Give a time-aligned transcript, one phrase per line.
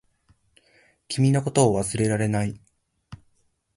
[1.09, 2.59] 君のことを忘れられない